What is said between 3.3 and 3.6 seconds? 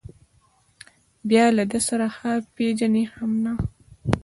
نه.